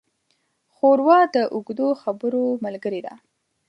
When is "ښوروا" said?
0.73-1.19